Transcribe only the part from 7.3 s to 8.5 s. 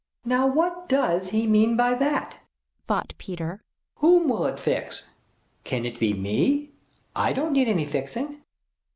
don't need any fixing."